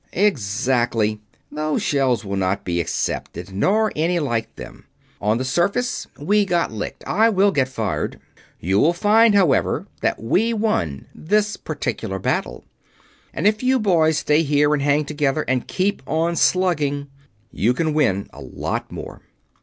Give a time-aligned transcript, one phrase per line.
[0.13, 1.21] "Exactly.
[1.51, 4.87] Those shell will not be accepted, nor any like them.
[5.21, 7.03] On the surface, we got licked.
[7.05, 8.19] I will get fired.
[8.59, 12.65] You will find, however, that we won this particular battle.
[13.31, 17.05] And if you boys stay here and hang together and keep on slugging
[17.51, 19.21] you can win a lot more."